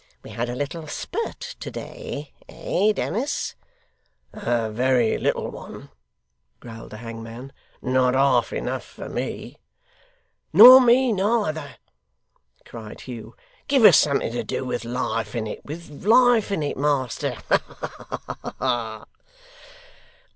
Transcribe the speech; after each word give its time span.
We 0.23 0.31
had 0.31 0.49
a 0.49 0.55
little 0.55 0.87
spurt 0.87 1.41
to 1.59 1.69
day 1.69 2.33
eh, 2.49 2.91
Dennis?' 2.91 3.53
'A 4.33 4.71
very 4.71 5.15
little 5.19 5.51
one,' 5.51 5.91
growled 6.59 6.89
the 6.89 6.97
hangman. 6.97 7.53
'Not 7.83 8.15
half 8.15 8.51
enough 8.51 8.83
for 8.83 9.07
me.' 9.07 9.57
'Nor 10.53 10.81
me 10.81 11.11
neither!' 11.13 11.75
cried 12.65 13.01
Hugh. 13.01 13.35
'Give 13.67 13.83
us 13.85 13.99
something 13.99 14.31
to 14.33 14.43
do 14.43 14.65
with 14.65 14.85
life 14.85 15.35
in 15.35 15.45
it 15.45 15.63
with 15.63 16.03
life 16.03 16.49
in 16.51 16.63
it, 16.63 16.77
master. 16.77 17.35
Ha, 17.47 17.61
ha! 18.57 19.05